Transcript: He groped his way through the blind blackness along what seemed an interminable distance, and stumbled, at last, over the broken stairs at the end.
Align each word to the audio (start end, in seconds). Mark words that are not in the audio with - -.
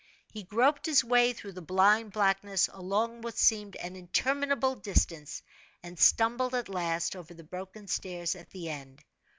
He 0.31 0.41
groped 0.41 0.87
his 0.87 1.03
way 1.03 1.31
through 1.31 1.51
the 1.51 1.61
blind 1.61 2.11
blackness 2.11 2.67
along 2.73 3.21
what 3.21 3.37
seemed 3.37 3.75
an 3.75 3.95
interminable 3.95 4.73
distance, 4.73 5.43
and 5.83 5.99
stumbled, 5.99 6.55
at 6.55 6.69
last, 6.69 7.15
over 7.15 7.35
the 7.35 7.43
broken 7.43 7.85
stairs 7.87 8.35
at 8.35 8.49
the 8.49 8.67
end. 8.69 9.03